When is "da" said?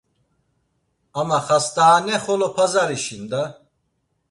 3.31-3.43